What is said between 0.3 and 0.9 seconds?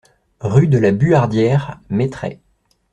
Rue de